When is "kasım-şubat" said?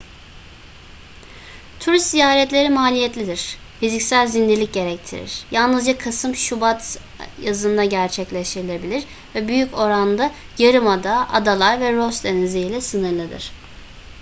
5.97-6.99